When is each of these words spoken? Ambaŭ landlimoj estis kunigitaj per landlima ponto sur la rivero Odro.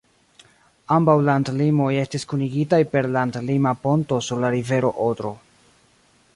Ambaŭ 0.95 1.13
landlimoj 1.27 1.89
estis 2.05 2.25
kunigitaj 2.31 2.81
per 2.95 3.09
landlima 3.17 3.77
ponto 3.85 4.21
sur 4.29 4.45
la 4.47 4.53
rivero 4.59 4.93
Odro. 5.11 5.37